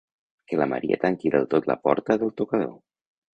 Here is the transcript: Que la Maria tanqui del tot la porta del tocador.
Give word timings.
Que 0.51 0.57
la 0.61 0.65
Maria 0.71 0.97
tanqui 1.03 1.31
del 1.35 1.45
tot 1.51 1.69
la 1.73 1.77
porta 1.85 2.17
del 2.25 2.35
tocador. 2.43 2.75